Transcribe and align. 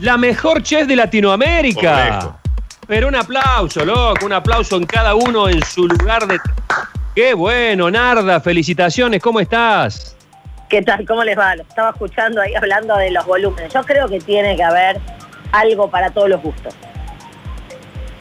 la 0.00 0.16
mejor 0.16 0.62
chef 0.62 0.86
de 0.86 0.96
Latinoamérica. 0.96 1.90
Correcto. 2.20 2.36
Pero 2.86 3.08
un 3.08 3.14
aplauso, 3.14 3.84
loco, 3.84 4.26
un 4.26 4.32
aplauso 4.32 4.76
en 4.76 4.84
cada 4.86 5.14
uno 5.14 5.48
en 5.48 5.62
su 5.64 5.86
lugar 5.86 6.26
de... 6.26 6.38
Qué 7.14 7.34
bueno, 7.34 7.90
Narda, 7.90 8.40
felicitaciones, 8.40 9.20
¿cómo 9.22 9.40
estás? 9.40 10.16
¿Qué 10.68 10.82
tal? 10.82 11.06
¿Cómo 11.06 11.22
les 11.24 11.38
va? 11.38 11.54
Lo 11.56 11.62
estaba 11.62 11.90
escuchando 11.90 12.40
ahí 12.40 12.54
hablando 12.54 12.96
de 12.96 13.10
los 13.10 13.24
volúmenes. 13.26 13.72
Yo 13.72 13.82
creo 13.82 14.08
que 14.08 14.20
tiene 14.20 14.56
que 14.56 14.62
haber 14.62 14.98
algo 15.52 15.90
para 15.90 16.10
todos 16.10 16.28
los 16.28 16.40
gustos. 16.42 16.74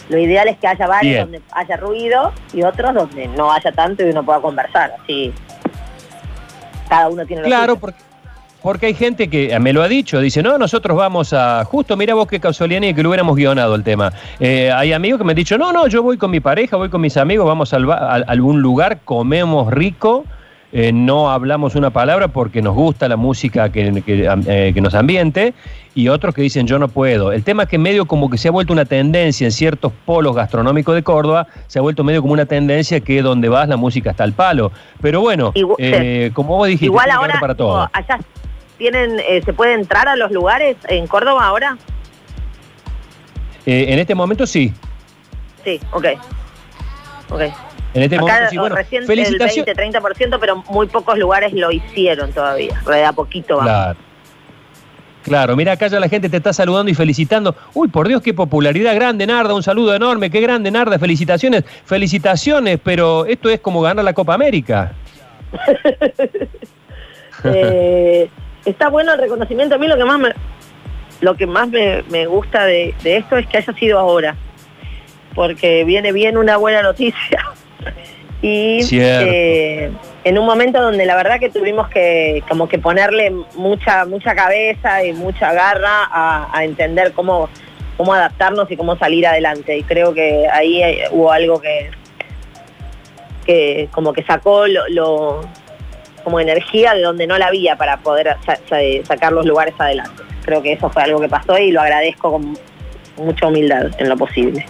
Lo 0.09 0.17
ideal 0.17 0.47
es 0.47 0.57
que 0.57 0.67
haya 0.67 0.87
bares 0.87 1.07
Bien. 1.09 1.21
donde 1.21 1.41
haya 1.51 1.77
ruido 1.77 2.33
y 2.51 2.63
otros 2.63 2.93
donde 2.95 3.27
no 3.27 3.51
haya 3.51 3.71
tanto 3.71 4.03
y 4.03 4.09
uno 4.09 4.23
pueda 4.23 4.39
conversar. 4.41 4.93
Así 5.03 5.31
cada 6.89 7.09
uno 7.09 7.23
tiene 7.25 7.43
lo 7.43 7.47
Claro, 7.47 7.73
suyo. 7.73 7.79
porque, 7.79 7.99
porque 8.61 8.87
hay 8.87 8.93
gente 8.93 9.29
que 9.29 9.53
eh, 9.53 9.59
me 9.59 9.73
lo 9.73 9.81
ha 9.81 9.87
dicho, 9.87 10.19
dice, 10.19 10.43
no, 10.43 10.57
nosotros 10.57 10.97
vamos 10.97 11.33
a, 11.33 11.63
justo 11.65 11.95
mira 11.95 12.13
vos 12.13 12.27
qué 12.27 12.39
casualidad 12.39 12.81
y 12.81 12.93
que 12.93 13.03
lo 13.03 13.09
hubiéramos 13.09 13.35
guionado 13.35 13.75
el 13.75 13.83
tema. 13.83 14.11
Eh, 14.39 14.71
hay 14.71 14.93
amigos 14.93 15.19
que 15.19 15.23
me 15.23 15.31
han 15.31 15.37
dicho, 15.37 15.57
no, 15.57 15.71
no, 15.71 15.87
yo 15.87 16.03
voy 16.03 16.17
con 16.17 16.31
mi 16.31 16.39
pareja, 16.39 16.77
voy 16.77 16.89
con 16.89 17.01
mis 17.01 17.17
amigos, 17.17 17.45
vamos 17.45 17.73
a, 17.73 17.77
a 17.77 18.15
algún 18.27 18.61
lugar, 18.61 18.99
comemos 19.03 19.71
rico, 19.71 20.25
eh, 20.71 20.91
no 20.93 21.31
hablamos 21.31 21.73
una 21.73 21.89
palabra 21.89 22.27
porque 22.27 22.61
nos 22.61 22.75
gusta 22.75 23.07
la 23.07 23.17
música 23.17 23.71
que, 23.71 24.03
que, 24.03 24.29
eh, 24.47 24.71
que 24.71 24.81
nos 24.81 24.93
ambiente, 24.93 25.55
y 25.95 26.09
otros 26.09 26.35
que 26.35 26.43
dicen, 26.43 26.67
yo 26.67 26.77
no 26.77 26.87
puedo. 26.87 27.31
El 27.31 27.43
tema 27.43 27.63
es 27.63 27.69
que 27.69 27.79
medio 27.79 28.05
como 28.05 28.29
que 28.29 28.37
se 28.37 28.49
ha 28.49 28.51
vuelto 28.51 28.71
una 28.71 28.85
tendencia 28.85 29.45
en 29.45 29.51
ciertos 29.51 29.91
polos 30.05 30.35
gastronómicos 30.35 30.93
de 30.93 31.01
Córdoba, 31.01 31.47
se 31.65 31.79
ha 31.79 31.81
vuelto 31.81 32.03
medio 32.03 32.21
como 32.21 32.33
una 32.33 32.45
tendencia 32.45 32.99
que 32.99 33.21
donde 33.23 33.49
vas 33.49 33.67
la 33.67 33.77
música 33.77 34.11
está 34.11 34.23
al 34.23 34.33
palo. 34.33 34.71
Pero 35.01 35.21
bueno, 35.21 35.53
eh, 35.79 36.29
como 36.33 36.57
vos 36.57 36.67
dijiste, 36.67 36.85
Igual 36.85 37.09
ahora, 37.09 37.39
para 37.39 37.55
todo. 37.55 37.89
allá 37.91 38.19
tienen, 38.79 39.19
eh, 39.19 39.43
se 39.45 39.53
puede 39.53 39.73
entrar 39.73 40.07
a 40.07 40.15
los 40.15 40.31
lugares 40.31 40.77
en 40.87 41.05
Córdoba 41.05 41.45
ahora. 41.45 41.77
Eh, 43.67 43.85
en 43.89 43.99
este 43.99 44.15
momento 44.15 44.47
sí. 44.47 44.73
Sí, 45.63 45.79
ok. 45.91 46.05
Ok. 47.29 47.41
En 47.93 48.03
este 48.03 48.17
momento 48.17 48.49
sí. 48.49 48.57
Bueno, 48.57 48.75
recién 48.75 49.03
el 49.03 49.07
felicitaciones. 49.07 49.75
20-30%, 49.77 50.37
pero 50.39 50.63
muy 50.69 50.87
pocos 50.87 51.19
lugares 51.19 51.53
lo 51.53 51.71
hicieron 51.71 52.31
todavía. 52.31 52.81
De 52.87 53.03
a 53.05 53.11
poquito 53.11 53.57
vamos. 53.57 53.69
Claro. 53.69 53.99
Claro, 55.21 55.55
mira 55.57 55.73
acá 55.73 55.87
ya 55.87 55.99
la 55.99 56.07
gente 56.07 56.29
te 56.29 56.37
está 56.37 56.53
saludando 56.53 56.89
y 56.89 56.95
felicitando. 56.95 57.53
Uy, 57.73 57.89
por 57.89 58.07
Dios, 58.07 58.21
qué 58.21 58.33
popularidad 58.33 58.95
grande, 58.95 59.27
Narda. 59.27 59.53
Un 59.53 59.61
saludo 59.61 59.93
enorme, 59.93 60.29
qué 60.31 60.39
grande, 60.39 60.71
Narda. 60.71 60.97
Felicitaciones, 60.97 61.65
felicitaciones, 61.83 62.79
pero 62.81 63.25
esto 63.25 63.49
es 63.49 63.59
como 63.59 63.81
ganar 63.81 64.05
la 64.05 64.13
Copa 64.13 64.33
América. 64.33 64.93
Eh, 67.41 68.29
está 68.65 68.89
bueno 68.89 69.13
el 69.13 69.19
reconocimiento. 69.19 69.75
A 69.75 69.77
mí 69.77 69.87
lo 69.87 69.97
que 69.97 70.05
más 70.05 70.19
me, 70.19 70.29
lo 71.21 71.35
que 71.35 71.45
más 71.47 71.67
me, 71.69 72.03
me 72.09 72.25
gusta 72.25 72.65
de, 72.65 72.93
de 73.03 73.17
esto 73.17 73.37
es 73.37 73.47
que 73.47 73.57
haya 73.57 73.73
sido 73.73 73.99
ahora. 73.99 74.35
Porque 75.35 75.83
viene 75.83 76.11
bien 76.11 76.37
una 76.37 76.57
buena 76.57 76.81
noticia. 76.81 77.43
Y 78.41 78.81
eh, 79.27 79.91
en 80.23 80.37
un 80.37 80.45
momento 80.45 80.81
donde 80.81 81.05
la 81.05 81.17
verdad 81.17 81.41
que 81.41 81.49
tuvimos 81.49 81.89
que 81.89 82.41
como 82.47 82.69
que 82.69 82.79
ponerle 82.79 83.31
mucha, 83.55 84.05
mucha 84.05 84.33
cabeza 84.33 85.03
y 85.03 85.11
mucha 85.11 85.51
garra 85.51 86.05
a, 86.09 86.47
a 86.57 86.63
entender 86.63 87.11
cómo, 87.11 87.49
cómo 87.97 88.13
adaptarnos 88.13 88.71
y 88.71 88.77
cómo 88.77 88.95
salir 88.97 89.27
adelante. 89.27 89.77
Y 89.77 89.83
creo 89.83 90.13
que 90.13 90.47
ahí 90.49 90.81
eh, 90.81 91.03
hubo 91.11 91.33
algo 91.33 91.59
que, 91.59 91.91
que 93.45 93.89
como 93.91 94.13
que 94.13 94.23
sacó 94.23 94.67
lo, 94.67 94.87
lo- 94.87 95.41
como 96.23 96.39
energía 96.39 96.93
de 96.93 97.01
donde 97.01 97.27
no 97.27 97.37
la 97.37 97.47
había 97.47 97.75
para 97.75 97.97
poder 97.97 98.35
sa- 98.45 98.57
sa- 98.67 98.77
sacar 99.05 99.31
los 99.33 99.45
lugares 99.45 99.73
adelante. 99.77 100.23
Creo 100.43 100.61
que 100.61 100.73
eso 100.73 100.89
fue 100.89 101.03
algo 101.03 101.19
que 101.19 101.29
pasó 101.29 101.57
y 101.57 101.71
lo 101.71 101.81
agradezco 101.81 102.31
con 102.31 102.57
mucha 103.17 103.47
humildad 103.47 103.87
en 103.97 104.09
lo 104.09 104.17
posible. 104.17 104.65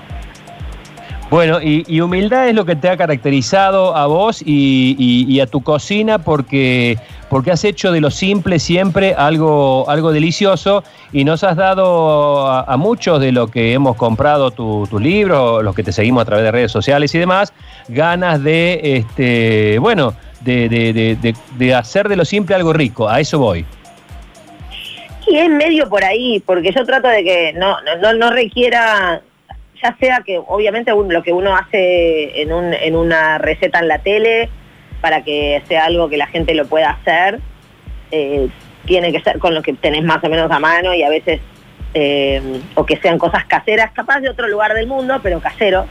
Bueno, 1.29 1.59
y, 1.61 2.01
humildad 2.01 2.47
es 2.49 2.55
lo 2.55 2.65
que 2.65 2.75
te 2.75 2.89
ha 2.89 2.97
caracterizado 2.97 3.95
a 3.95 4.07
vos 4.07 4.41
y 4.43 5.39
a 5.39 5.45
tu 5.45 5.61
cocina 5.61 6.17
porque, 6.17 6.97
porque 7.29 7.51
has 7.51 7.63
hecho 7.63 7.91
de 7.91 8.01
lo 8.01 8.09
simple 8.11 8.59
siempre 8.59 9.13
algo, 9.17 9.89
algo 9.89 10.11
delicioso 10.11 10.83
y 11.11 11.23
nos 11.23 11.43
has 11.43 11.55
dado 11.55 12.47
a, 12.47 12.75
muchos 12.77 13.19
de 13.21 13.31
los 13.31 13.51
que 13.51 13.73
hemos 13.73 13.95
comprado 13.95 14.51
tu- 14.51 14.87
tus 14.89 15.01
libros, 15.01 15.63
los 15.63 15.75
que 15.75 15.83
te 15.83 15.91
seguimos 15.91 16.23
a 16.23 16.25
través 16.25 16.43
de 16.45 16.51
redes 16.51 16.71
sociales 16.71 17.13
y 17.13 17.19
demás, 17.19 17.53
ganas 17.87 18.41
de, 18.43 18.79
este, 18.83 19.77
bueno, 19.79 20.13
de, 20.41 20.67
de- 20.69 21.35
de- 21.57 21.73
hacer 21.75 22.09
de 22.09 22.15
lo 22.15 22.25
simple 22.25 22.55
algo 22.55 22.73
rico. 22.73 23.07
A 23.07 23.19
eso 23.19 23.37
voy. 23.39 23.65
Y 25.27 25.37
es 25.37 25.49
medio 25.49 25.87
por 25.89 26.03
ahí, 26.03 26.41
porque 26.45 26.71
yo 26.71 26.83
trato 26.85 27.07
de 27.07 27.23
que 27.23 27.53
no, 27.53 27.75
no, 28.01 28.13
no 28.13 28.31
requiera, 28.31 29.21
ya 29.83 29.95
sea 29.99 30.23
que 30.25 30.39
obviamente 30.47 30.91
lo 30.91 31.21
que 31.21 31.31
uno 31.33 31.55
hace 31.55 32.41
en, 32.41 32.51
un, 32.51 32.73
en 32.73 32.95
una 32.95 33.37
receta 33.37 33.77
en 33.79 33.87
la 33.87 33.99
tele, 33.99 34.49
para 35.01 35.23
que 35.23 35.61
sea 35.67 35.85
algo 35.85 36.09
que 36.09 36.17
la 36.17 36.27
gente 36.27 36.53
lo 36.53 36.65
pueda 36.65 36.91
hacer, 36.91 37.39
eh, 38.11 38.49
tiene 38.85 39.11
que 39.11 39.21
ser 39.21 39.39
con 39.39 39.53
lo 39.53 39.61
que 39.61 39.73
tenés 39.73 40.03
más 40.03 40.23
o 40.23 40.29
menos 40.29 40.51
a 40.51 40.59
mano 40.59 40.93
y 40.93 41.03
a 41.03 41.09
veces, 41.09 41.41
eh, 41.93 42.61
o 42.75 42.85
que 42.85 42.97
sean 42.97 43.17
cosas 43.17 43.45
caseras, 43.45 43.91
capaz 43.91 44.19
de 44.19 44.29
otro 44.29 44.47
lugar 44.47 44.73
del 44.73 44.87
mundo, 44.87 45.19
pero 45.21 45.39
casero, 45.39 45.85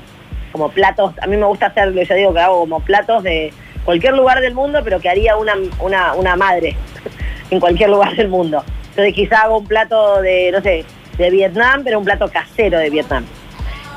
como 0.53 0.71
platos, 0.71 1.13
a 1.21 1.27
mí 1.27 1.37
me 1.37 1.47
gusta 1.47 1.67
hacer, 1.67 1.93
yo 1.93 2.15
digo 2.15 2.35
que 2.35 2.41
hago 2.41 2.61
como 2.61 2.81
platos 2.81 3.23
de 3.23 3.53
cualquier 3.85 4.15
lugar 4.15 4.41
del 4.41 4.55
mundo, 4.55 4.81
pero 4.83 5.01
que 5.01 5.09
haría 5.09 5.37
una, 5.37 5.55
una, 5.81 6.15
una 6.15 6.37
madre 6.37 6.77
en 7.51 7.61
cualquier 7.61 7.91
lugar 7.91 8.17
del 8.17 8.29
mundo. 8.29 8.65
Entonces 8.91 9.15
quizá 9.15 9.43
hago 9.43 9.59
un 9.59 9.67
plato 9.67 10.21
de, 10.23 10.51
no 10.51 10.61
sé, 10.61 10.85
de 11.17 11.31
Vietnam, 11.31 11.83
pero 11.85 11.99
un 11.99 12.05
plato 12.05 12.29
casero 12.29 12.79
de 12.79 12.91
Vietnam. 12.91 13.25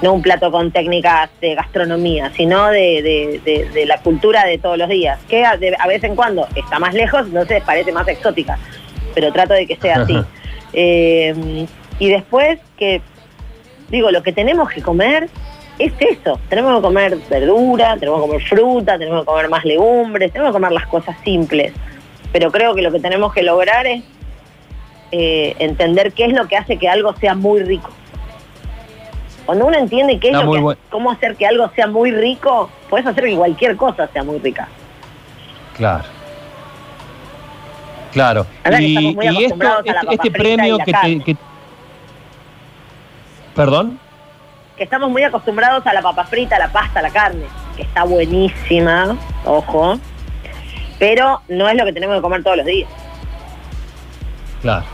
No 0.02 0.14
un 0.14 0.22
plato 0.22 0.52
con 0.52 0.72
técnicas 0.72 1.30
de 1.42 1.54
gastronomía, 1.56 2.32
sino 2.36 2.68
de, 2.70 3.02
de- 3.02 3.42
de- 3.46 3.70
de 3.70 3.86
la 3.86 3.98
cultura 4.02 4.46
de 4.46 4.58
todos 4.58 4.78
los 4.78 4.90
días, 4.90 5.20
que 5.30 5.46
a, 5.46 5.52
a 5.80 5.88
vez 5.88 6.04
en 6.04 6.16
cuando 6.16 6.48
está 6.56 6.80
más 6.80 6.94
lejos, 6.94 7.28
entonces 7.28 7.62
parece 7.64 7.92
más 7.92 8.08
exótica, 8.08 8.58
pero 9.14 9.32
trato 9.32 9.54
de 9.54 9.68
que 9.68 9.76
sea 9.76 10.02
así. 10.02 10.16
Eh, 10.74 11.68
y 12.00 12.10
después 12.10 12.60
que, 12.78 13.02
digo, 13.90 14.10
lo 14.10 14.24
que 14.24 14.32
tenemos 14.34 14.70
que 14.72 14.82
comer 14.82 15.30
es 15.78 15.94
eso, 16.00 16.40
tenemos 16.50 16.76
que 16.78 16.82
comer 16.82 17.18
verdura, 17.30 17.96
tenemos 18.00 18.22
que 18.22 18.28
comer 18.28 18.42
fruta, 18.48 18.98
tenemos 18.98 19.22
que 19.22 19.26
comer 19.26 19.50
más 19.50 19.66
legumbres, 19.66 20.32
tenemos 20.32 20.52
que 20.52 20.54
comer 20.54 20.72
las 20.72 20.88
cosas 20.88 21.16
simples, 21.24 21.74
pero 22.32 22.52
creo 22.52 22.74
que 22.74 22.82
lo 22.82 22.92
que 22.92 23.00
tenemos 23.00 23.34
que 23.34 23.44
lograr 23.44 23.86
es 23.86 24.04
eh, 25.12 25.56
entender 25.60 26.14
qué 26.14 26.26
es 26.26 26.34
lo 26.34 26.48
que 26.48 26.56
hace 26.58 26.78
que 26.78 26.88
algo 26.88 27.14
sea 27.18 27.36
muy 27.36 27.62
rico. 27.64 27.92
Cuando 29.52 29.66
uno 29.66 29.78
entiende 29.80 30.18
qué 30.18 30.30
es 30.30 30.34
lo 30.34 30.50
que, 30.50 30.78
cómo 30.90 31.12
hacer 31.12 31.36
que 31.36 31.46
algo 31.46 31.70
sea 31.76 31.86
muy 31.86 32.10
rico, 32.10 32.70
puedes 32.90 33.06
hacer 33.06 33.26
que 33.26 33.36
cualquier 33.36 33.76
cosa 33.76 34.08
sea 34.08 34.24
muy 34.24 34.40
rica. 34.40 34.66
Claro. 35.76 36.06
Claro. 38.14 38.46
Y, 38.80 38.96
estamos 38.96 39.16
muy 39.16 39.26
y 39.26 39.28
esto, 39.28 39.38
acostumbrados 39.40 39.88
a 39.90 39.92
la 39.92 40.00
este, 40.00 40.16
este 40.16 40.32
premio 40.32 40.76
y 40.76 40.78
la 40.78 40.86
que 40.86 40.92
carne. 40.94 41.18
te... 41.18 41.24
que- 41.26 41.38
¿Perdón? 43.54 44.00
Que 44.78 44.86
estamos 44.86 45.10
muy 45.10 45.24
acostumbrados 45.24 45.86
a 45.86 45.94
la 45.96 46.02
papa 46.02 46.24
frita, 46.24 46.56
a 46.56 46.60
la 46.60 46.72
pasta, 46.72 47.00
a 47.00 47.02
la 47.04 47.10
carne, 47.10 47.44
que 47.76 47.82
está 47.82 48.06
buenísima, 48.06 49.18
ojo, 49.44 50.00
pero 50.98 51.42
no 51.50 51.68
es 51.68 51.76
lo 51.76 51.84
que 51.84 51.92
tenemos 51.92 52.16
que 52.16 52.22
comer 52.22 52.42
todos 52.42 52.56
los 52.56 52.66
días. 52.66 52.90
Claro. 54.62 54.86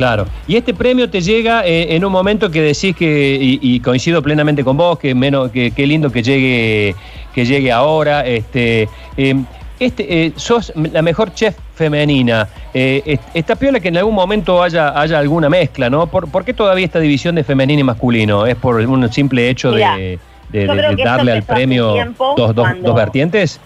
Claro. 0.00 0.24
Y 0.48 0.56
este 0.56 0.72
premio 0.72 1.10
te 1.10 1.20
llega 1.20 1.66
eh, 1.66 1.94
en 1.94 2.02
un 2.06 2.10
momento 2.10 2.50
que 2.50 2.62
decís 2.62 2.96
que, 2.96 3.36
y, 3.38 3.58
y 3.60 3.80
coincido 3.80 4.22
plenamente 4.22 4.64
con 4.64 4.74
vos, 4.78 4.98
que 4.98 5.14
menos, 5.14 5.50
que 5.50 5.72
qué 5.72 5.86
lindo 5.86 6.10
que 6.10 6.22
llegue, 6.22 6.94
que 7.34 7.44
llegue 7.44 7.70
ahora. 7.70 8.24
Este, 8.24 8.88
eh, 9.18 9.34
este, 9.78 10.24
eh, 10.24 10.32
sos 10.36 10.72
la 10.74 11.02
mejor 11.02 11.34
chef 11.34 11.54
femenina. 11.74 12.48
Eh, 12.72 13.02
est- 13.04 13.22
está 13.34 13.56
piola 13.56 13.78
que 13.78 13.88
en 13.88 13.98
algún 13.98 14.14
momento 14.14 14.62
haya, 14.62 14.98
haya 14.98 15.18
alguna 15.18 15.50
mezcla, 15.50 15.90
¿no? 15.90 16.06
¿Por, 16.06 16.30
por 16.30 16.46
qué 16.46 16.54
todavía 16.54 16.86
esta 16.86 16.98
división 17.00 17.34
de 17.34 17.44
femenino 17.44 17.80
y 17.80 17.84
masculino? 17.84 18.46
¿Es 18.46 18.56
por 18.56 18.76
un 18.76 19.12
simple 19.12 19.50
hecho 19.50 19.70
Mirá, 19.72 19.96
de, 19.98 20.18
que 20.50 21.04
darle 21.04 21.32
al 21.32 21.42
premio 21.42 21.92
tiempo, 21.92 22.32
dos, 22.38 22.54
dos, 22.54 22.68
dos 22.80 22.94
vertientes? 22.94 23.60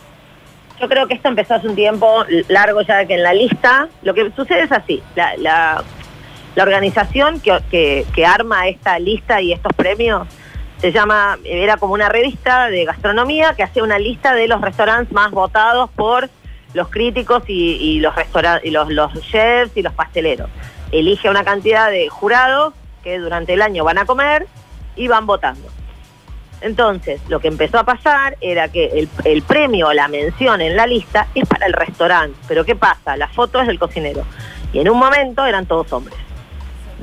Yo 0.81 0.89
creo 0.89 1.07
que 1.07 1.15
esto 1.15 1.29
empezó 1.29 1.55
hace 1.55 1.69
un 1.69 1.77
tiempo 1.77 2.25
largo 2.49 2.83
ya 2.83 3.07
que 3.07 3.15
en 3.15 3.23
la 3.23 3.33
lista, 3.33 3.87
lo 4.03 4.13
que 4.13 4.29
sucede 4.35 4.65
es 4.65 4.73
así, 4.73 5.01
la, 5.15 5.37
la- 5.39 5.85
la 6.55 6.63
organización 6.63 7.41
que, 7.41 8.27
arma 8.27 8.69
esta 8.69 8.99
lista 8.99 9.41
y 9.41 9.53
estos 9.53 9.73
premios 9.73 10.29
se 10.79 10.93
llama, 10.93 11.39
era 11.45 11.77
como 11.79 11.95
una 11.95 12.09
revista 12.09 12.69
de 12.69 12.85
gastronomía 12.85 13.55
que 13.55 13.63
hacía 13.63 13.83
una 13.83 13.99
lista 13.99 14.35
de 14.35 14.49
los 14.49 14.61
restaurantes 14.61 15.13
más 15.13 15.31
votados 15.31 15.91
por 15.91 16.29
los 16.75 16.89
críticos 16.89 17.43
y, 17.47 18.01
los 18.01 18.15
chefs 19.31 19.77
y 19.77 19.83
los 19.83 19.93
pasteleros. 19.95 20.51
Elige 20.93 21.31
una 21.31 21.45
cantidad 21.45 21.91
de 21.91 22.09
jurados 22.09 22.75
que 23.03 23.19
durante 23.19 23.55
el 23.55 23.63
año 23.63 23.85
van 23.85 23.99
a 23.99 24.05
comer 24.05 24.47
y 24.95 25.09
van 25.09 25.27
votando. 25.27 25.69
Entonces, 26.61 27.21
lo 27.29 27.41
que 27.41 27.49
empezó 27.49 27.79
a 27.79 27.85
pasar 27.85 28.37
era 28.41 28.69
que 28.69 28.87
el, 28.87 29.09
el 29.25 29.43
premio 29.43 29.89
o 29.89 29.93
la 29.93 30.09
mención 30.09 30.61
en 30.61 30.77
la 30.77 30.87
lista 30.87 31.29
es 31.35 31.47
para 31.47 31.67
el 31.67 31.73
restaurante. 31.73 32.39
Pero 32.49 32.65
¿qué 32.65 32.75
pasa? 32.75 33.17
La 33.17 33.29
foto 33.29 33.61
es 33.61 33.67
del 33.67 33.79
cocinero. 33.79 34.25
Y 34.73 34.81
en 34.81 34.89
un 34.89 34.99
momento 34.99 35.45
eran 35.45 35.67
todos 35.67 35.93
hombres. 35.93 36.19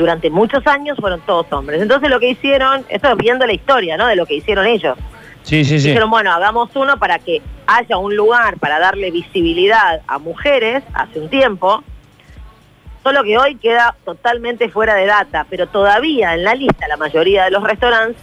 Durante 0.01 0.29
muchos 0.29 0.65
años 0.67 0.97
fueron 0.99 1.21
todos 1.21 1.45
hombres. 1.53 1.81
Entonces 1.81 2.09
lo 2.09 2.19
que 2.19 2.29
hicieron, 2.29 2.83
esto 2.89 3.15
viendo 3.15 3.45
la 3.45 3.53
historia, 3.53 3.97
¿no? 3.97 4.07
De 4.07 4.15
lo 4.15 4.25
que 4.25 4.35
hicieron 4.35 4.65
ellos. 4.65 4.97
Sí, 5.43 5.63
sí, 5.63 5.79
sí. 5.79 5.89
Dijeron, 5.89 6.09
bueno, 6.09 6.31
hagamos 6.31 6.75
uno 6.75 6.97
para 6.97 7.19
que 7.19 7.41
haya 7.67 7.97
un 7.97 8.15
lugar 8.15 8.57
para 8.57 8.79
darle 8.79 9.11
visibilidad 9.11 10.01
a 10.07 10.17
mujeres 10.17 10.83
hace 10.93 11.19
un 11.19 11.29
tiempo, 11.29 11.83
solo 13.03 13.23
que 13.23 13.37
hoy 13.37 13.55
queda 13.55 13.95
totalmente 14.03 14.69
fuera 14.69 14.95
de 14.95 15.05
data, 15.05 15.45
pero 15.49 15.67
todavía 15.67 16.33
en 16.33 16.43
la 16.43 16.55
lista 16.55 16.87
la 16.87 16.97
mayoría 16.97 17.45
de 17.45 17.51
los 17.51 17.63
restaurantes, 17.63 18.21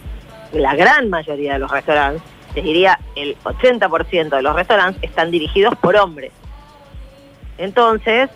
la 0.53 0.75
gran 0.75 1.09
mayoría 1.09 1.53
de 1.53 1.59
los 1.59 1.71
restaurantes, 1.71 2.21
te 2.53 2.61
diría 2.61 2.99
el 3.15 3.37
80% 3.43 4.29
de 4.29 4.41
los 4.41 4.55
restaurantes 4.55 5.01
están 5.03 5.31
dirigidos 5.31 5.75
por 5.77 5.95
hombres. 5.95 6.31
Entonces, 7.57 8.29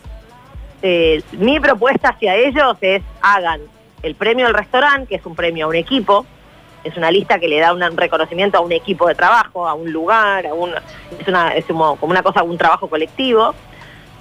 eh, 0.85 1.24
mi 1.31 1.62
propuesta 1.62 2.09
hacia 2.09 2.35
ellos 2.35 2.77
es 2.81 3.01
hagan 3.21 3.62
el 4.03 4.15
premio 4.15 4.45
al 4.45 4.53
restaurante, 4.53 5.07
que 5.07 5.15
es 5.15 5.25
un 5.25 5.33
premio 5.33 5.65
a 5.65 5.69
un 5.69 5.75
equipo, 5.75 6.25
es 6.83 6.97
una 6.97 7.09
lista 7.09 7.39
que 7.39 7.47
le 7.47 7.57
da 7.62 7.71
un 7.71 7.97
reconocimiento 7.97 8.57
a 8.57 8.62
un 8.62 8.74
equipo 8.74 9.07
de 9.07 9.15
trabajo, 9.15 9.65
a 9.65 9.74
un 9.74 9.94
lugar, 9.94 10.45
a 10.45 10.53
un, 10.53 10.71
es, 11.18 11.25
una, 11.25 11.56
es 11.56 11.63
como, 11.65 11.97
una 12.01 12.21
cosa, 12.21 12.44
un 12.44 12.57
trabajo 12.57 12.89
colectivo. 12.89 13.56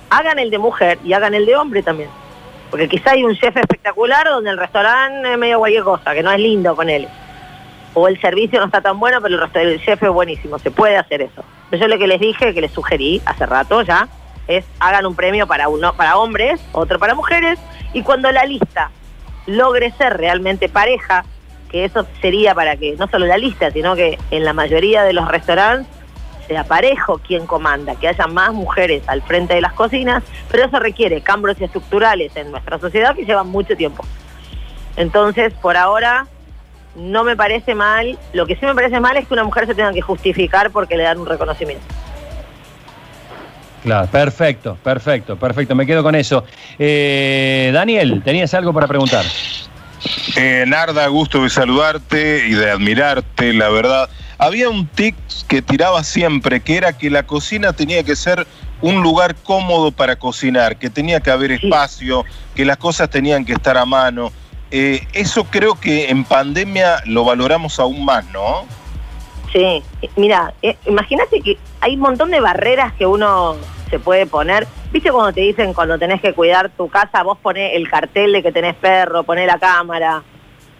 Hagan 0.08 0.38
el 0.38 0.50
de 0.50 0.58
mujer 0.58 0.98
y 1.04 1.12
hagan 1.12 1.34
el 1.34 1.46
de 1.46 1.56
hombre 1.56 1.82
también. 1.82 2.10
Porque 2.70 2.88
quizá 2.88 3.10
hay 3.10 3.24
un 3.24 3.34
chef 3.34 3.56
espectacular 3.56 4.28
donde 4.28 4.50
el 4.50 4.56
restaurante 4.56 5.32
es 5.32 5.38
medio 5.38 5.58
cualquier 5.58 5.82
cosa, 5.82 6.14
que 6.14 6.22
no 6.22 6.30
es 6.30 6.38
lindo 6.38 6.76
con 6.76 6.88
él. 6.88 7.08
O 7.94 8.06
el 8.06 8.20
servicio 8.20 8.60
no 8.60 8.66
está 8.66 8.80
tan 8.80 9.00
bueno, 9.00 9.20
pero 9.20 9.44
el, 9.44 9.68
el 9.68 9.84
chef 9.84 10.00
es 10.00 10.10
buenísimo. 10.10 10.60
Se 10.60 10.70
puede 10.70 10.96
hacer 10.96 11.22
eso. 11.22 11.42
Yo 11.72 11.88
lo 11.88 11.98
que 11.98 12.06
les 12.06 12.20
dije, 12.20 12.54
que 12.54 12.60
les 12.60 12.70
sugerí 12.70 13.20
hace 13.26 13.46
rato 13.46 13.82
ya, 13.82 14.08
es 14.48 14.64
hagan 14.80 15.06
un 15.06 15.14
premio 15.14 15.46
para 15.46 15.68
uno 15.68 15.94
para 15.94 16.16
hombres, 16.16 16.60
otro 16.72 16.98
para 16.98 17.14
mujeres, 17.14 17.58
y 17.92 18.02
cuando 18.02 18.30
la 18.32 18.44
lista 18.44 18.90
logre 19.46 19.92
ser 19.92 20.16
realmente 20.16 20.68
pareja, 20.68 21.24
que 21.70 21.84
eso 21.84 22.06
sería 22.20 22.54
para 22.54 22.76
que 22.76 22.96
no 22.96 23.08
solo 23.08 23.26
la 23.26 23.38
lista, 23.38 23.70
sino 23.70 23.96
que 23.96 24.18
en 24.30 24.44
la 24.44 24.52
mayoría 24.52 25.02
de 25.04 25.12
los 25.12 25.26
restaurantes 25.28 25.86
sea 26.46 26.64
parejo 26.64 27.18
quien 27.18 27.46
comanda, 27.46 27.94
que 27.94 28.08
haya 28.08 28.26
más 28.26 28.52
mujeres 28.52 29.02
al 29.06 29.22
frente 29.22 29.54
de 29.54 29.60
las 29.60 29.72
cocinas, 29.72 30.22
pero 30.50 30.64
eso 30.64 30.78
requiere 30.78 31.22
cambios 31.22 31.60
estructurales 31.60 32.36
en 32.36 32.50
nuestra 32.50 32.78
sociedad 32.78 33.14
que 33.14 33.24
llevan 33.24 33.48
mucho 33.48 33.76
tiempo. 33.76 34.04
Entonces, 34.96 35.54
por 35.54 35.76
ahora, 35.76 36.26
no 36.94 37.24
me 37.24 37.36
parece 37.36 37.74
mal, 37.74 38.18
lo 38.32 38.46
que 38.46 38.56
sí 38.56 38.66
me 38.66 38.74
parece 38.74 39.00
mal 39.00 39.16
es 39.16 39.26
que 39.26 39.34
una 39.34 39.44
mujer 39.44 39.66
se 39.66 39.74
tenga 39.74 39.92
que 39.92 40.02
justificar 40.02 40.70
porque 40.70 40.96
le 40.96 41.04
dan 41.04 41.18
un 41.18 41.26
reconocimiento. 41.26 41.84
Claro, 43.82 44.06
perfecto, 44.06 44.78
perfecto, 44.82 45.36
perfecto. 45.36 45.74
Me 45.74 45.86
quedo 45.86 46.02
con 46.02 46.14
eso. 46.14 46.44
Eh, 46.78 47.70
Daniel, 47.74 48.22
¿tenías 48.24 48.54
algo 48.54 48.72
para 48.72 48.86
preguntar? 48.86 49.24
Eh, 50.36 50.64
Narda, 50.66 51.06
gusto 51.08 51.42
de 51.42 51.50
saludarte 51.50 52.46
y 52.48 52.54
de 52.54 52.70
admirarte, 52.70 53.52
la 53.52 53.68
verdad. 53.68 54.08
Había 54.38 54.68
un 54.68 54.86
tic 54.86 55.16
que 55.48 55.62
tiraba 55.62 56.02
siempre, 56.04 56.60
que 56.60 56.76
era 56.76 56.92
que 56.96 57.10
la 57.10 57.24
cocina 57.24 57.72
tenía 57.72 58.02
que 58.02 58.16
ser 58.16 58.46
un 58.80 59.02
lugar 59.02 59.36
cómodo 59.36 59.92
para 59.92 60.16
cocinar, 60.16 60.76
que 60.76 60.90
tenía 60.90 61.20
que 61.20 61.30
haber 61.30 61.52
espacio, 61.52 62.24
que 62.54 62.64
las 62.64 62.76
cosas 62.76 63.10
tenían 63.10 63.44
que 63.44 63.52
estar 63.52 63.76
a 63.78 63.84
mano. 63.84 64.32
Eh, 64.70 65.06
eso 65.12 65.44
creo 65.44 65.74
que 65.78 66.08
en 66.08 66.24
pandemia 66.24 67.02
lo 67.04 67.24
valoramos 67.24 67.78
aún 67.78 68.04
más, 68.04 68.24
¿no? 68.32 68.66
Sí, 69.52 69.82
mira, 70.16 70.54
eh, 70.62 70.76
imagínate 70.86 71.42
que 71.42 71.58
hay 71.80 71.94
un 71.94 72.00
montón 72.00 72.30
de 72.30 72.40
barreras 72.40 72.94
que 72.94 73.04
uno 73.06 73.56
se 73.90 73.98
puede 73.98 74.26
poner. 74.26 74.66
¿Viste 74.90 75.12
cuando 75.12 75.32
te 75.32 75.42
dicen 75.42 75.74
cuando 75.74 75.98
tenés 75.98 76.22
que 76.22 76.32
cuidar 76.32 76.70
tu 76.70 76.88
casa, 76.88 77.22
vos 77.22 77.36
ponés 77.38 77.74
el 77.74 77.88
cartel 77.88 78.32
de 78.32 78.42
que 78.42 78.50
tenés 78.50 78.74
perro, 78.76 79.24
ponés 79.24 79.46
la 79.46 79.58
cámara, 79.58 80.22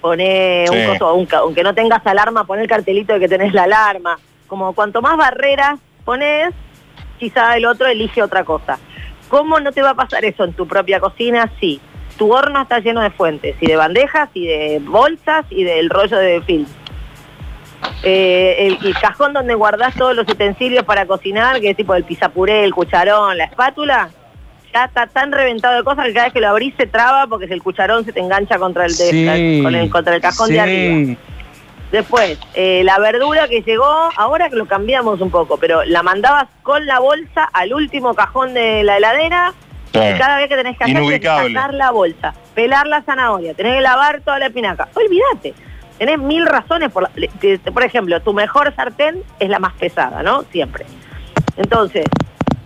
ponés 0.01 0.71
un 0.71 0.87
coso, 0.87 1.27
aunque 1.35 1.63
no 1.63 1.75
tengas 1.75 2.07
alarma, 2.07 2.45
ponés 2.45 2.63
el 2.63 2.71
cartelito 2.71 3.13
de 3.13 3.21
que 3.21 3.29
tenés 3.29 3.53
la 3.53 3.65
alarma. 3.65 4.19
Como 4.47 4.73
cuanto 4.75 5.03
más 5.03 5.19
barreras 5.19 5.79
ponés, 6.05 6.55
quizá 7.19 7.57
el 7.57 7.67
otro 7.67 7.87
elige 7.87 8.23
otra 8.23 8.45
cosa. 8.45 8.79
¿Cómo 9.29 9.61
no 9.61 9.73
te 9.73 9.83
va 9.83 9.91
a 9.91 9.95
pasar 9.95 10.25
eso 10.25 10.45
en 10.45 10.55
tu 10.55 10.67
propia 10.67 10.99
cocina? 10.99 11.51
Sí, 11.61 11.79
tu 12.17 12.33
horno 12.33 12.63
está 12.63 12.79
lleno 12.79 13.03
de 13.03 13.11
fuentes, 13.11 13.57
y 13.61 13.67
de 13.67 13.77
bandejas, 13.77 14.31
y 14.33 14.47
de 14.47 14.81
bolsas, 14.83 15.45
y 15.51 15.65
del 15.65 15.91
rollo 15.91 16.17
de 16.17 16.41
film 16.43 16.67
eh, 18.03 18.77
el, 18.83 18.95
cajón 18.99 19.33
donde 19.33 19.55
guardás 19.55 19.95
todos 19.95 20.17
los 20.17 20.29
utensilios 20.29 20.85
para 20.85 21.07
cocinar, 21.07 21.61
que 21.61 21.71
es 21.71 21.77
tipo 21.77 21.95
el 21.95 22.05
pisapuré, 22.05 22.65
el 22.65 22.75
cucharón, 22.75 23.39
la 23.39 23.45
espátula, 23.45 24.11
ya 24.73 24.85
está 24.87 25.07
tan 25.07 25.31
reventado 25.31 25.77
de 25.77 25.85
cosas 25.85 26.07
que 26.07 26.15
cada 26.15 26.27
vez 26.27 26.33
que 26.33 26.41
lo 26.41 26.49
abrís 26.49 26.75
se 26.77 26.87
traba 26.87 27.27
porque 27.27 27.45
el 27.45 27.63
cucharón 27.63 28.05
se 28.05 28.13
te 28.13 28.21
engancha 28.21 28.59
contra 28.59 28.87
el, 28.87 29.91
contra 29.91 30.17
el 30.17 30.21
cajón 30.21 30.51
de 30.51 30.61
arriba. 30.61 31.17
Después, 31.93 32.39
eh, 32.55 32.83
la 32.85 32.99
verdura 32.99 33.49
que 33.49 33.61
llegó, 33.61 33.85
ahora 34.17 34.49
que 34.49 34.57
lo 34.57 34.67
cambiamos 34.67 35.21
un 35.21 35.31
poco, 35.31 35.59
pero 35.59 35.85
la 35.85 36.03
mandabas 36.03 36.49
con 36.63 36.87
la 36.87 36.99
bolsa 36.99 37.45
al 37.53 37.75
último 37.75 38.15
cajón 38.15 38.55
de 38.55 38.83
la 38.83 38.97
heladera 38.97 39.53
y 39.93 39.99
cada 40.19 40.39
vez 40.39 40.49
que 40.49 40.57
tenés 40.57 40.79
que 40.79 40.85
hacer 40.85 41.03
es 41.03 41.23
sacar 41.23 41.75
la 41.75 41.91
bolsa, 41.91 42.33
pelar 42.55 42.87
la 42.87 43.03
zanahoria, 43.03 43.53
tenés 43.53 43.75
que 43.75 43.83
lavar 43.83 44.23
toda 44.23 44.39
la 44.39 44.47
espinaca. 44.47 44.89
Olvídate. 44.95 45.55
Tenés 45.99 46.19
mil 46.19 46.47
razones, 46.47 46.91
por, 46.91 47.09
por 47.73 47.83
ejemplo, 47.85 48.21
tu 48.21 48.33
mejor 48.33 48.75
sartén 48.75 49.23
es 49.39 49.49
la 49.49 49.59
más 49.59 49.73
pesada, 49.75 50.23
¿no? 50.23 50.43
Siempre. 50.51 50.85
Entonces, 51.57 52.05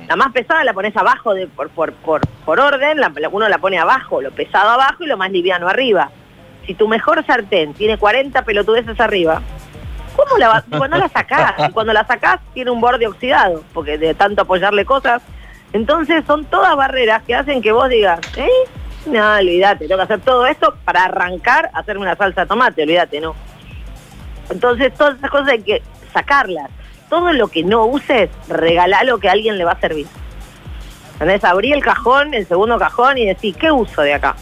la 0.09 0.17
más 0.17 0.33
pesada 0.33 0.63
la 0.65 0.73
pones 0.73 0.97
abajo 0.97 1.35
de, 1.35 1.47
por, 1.47 1.69
por, 1.71 1.93
por, 1.93 2.61
orden, 2.61 3.01
la, 3.01 3.13
uno 3.31 3.49
la 3.49 3.59
pone 3.59 3.79
abajo, 3.79 4.21
lo 4.21 4.31
pesado 4.31 4.71
abajo 4.71 5.05
y 5.05 5.07
lo 5.07 5.17
más 5.17 5.31
liviano 5.31 5.69
arriba. 5.69 6.11
Si 6.67 6.75
tu 6.75 6.89
mejor 6.89 7.25
sartén 7.27 7.75
tiene 7.75 7.99
40 7.99 8.43
pelotudeces 8.43 8.99
arriba, 9.01 9.43
¿cómo 10.15 10.39
la 10.39 10.65
no 10.71 10.97
la 10.97 11.09
sacás? 11.09 11.55
Cuando 11.73 11.93
la 11.93 12.07
sacás 12.07 12.41
tiene 12.55 12.71
un 12.71 12.81
borde 12.81 13.07
oxidado, 13.07 13.63
porque 13.73 13.99
de 13.99 14.15
tanto 14.15 14.43
apoyarle 14.43 14.85
cosas. 14.85 15.23
Entonces 15.73 16.25
son 16.27 16.45
todas 16.45 16.77
barreras 16.77 17.23
que 17.25 17.35
hacen 17.35 17.61
que 17.61 17.73
vos 17.73 17.89
digas, 17.89 18.21
¿eh? 18.37 18.49
No, 19.07 19.37
olvídate, 19.37 19.87
tengo 19.87 19.99
que 19.99 20.03
hacer 20.03 20.21
todo 20.21 20.47
esto 20.47 20.75
para 20.85 21.05
arrancar 21.05 21.71
a 21.73 21.81
hacerme 21.81 22.03
una 22.03 22.17
salsa 22.17 22.43
de 22.43 22.47
tomate, 22.49 22.83
olvídate, 22.83 23.21
no. 23.21 23.37
Entonces, 24.51 24.93
todas 24.95 25.17
esas 25.17 25.31
cosas 25.31 25.49
hay 25.49 25.63
que 25.63 25.83
sacarlas. 26.13 26.71
Todo 27.09 27.33
lo 27.33 27.47
que 27.49 27.63
no 27.63 27.87
uses, 27.87 28.31
regalalo 28.49 29.19
que 29.19 29.29
a 29.29 29.33
alguien 29.33 29.59
le 29.59 29.65
va 29.65 29.73
a 29.73 29.81
servir. 29.81 30.07
Entonces, 31.15 31.45
abrí 31.45 31.73
el 31.73 31.83
cajón, 31.83 32.35
el 32.35 32.47
segundo 32.47 32.79
cajón 32.79 33.17
y 33.19 33.27
decís, 33.27 33.57
¿qué 33.57 33.71
uso 33.71 34.03
de 34.03 34.15
acá? 34.15 34.35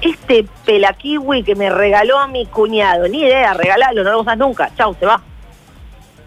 Este 0.00 0.46
pelakiwi 0.64 1.42
que 1.42 1.54
me 1.54 1.68
regaló 1.68 2.26
mi 2.28 2.46
cuñado, 2.46 3.06
ni 3.08 3.20
idea, 3.20 3.52
regalalo, 3.52 4.04
no 4.04 4.10
lo 4.10 4.20
usas 4.22 4.38
nunca, 4.38 4.70
chau, 4.74 4.94
se 4.98 5.04
va. 5.04 5.20